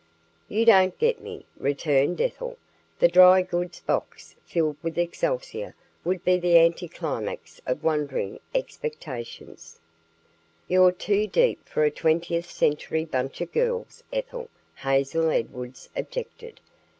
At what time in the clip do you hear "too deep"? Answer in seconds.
10.91-11.69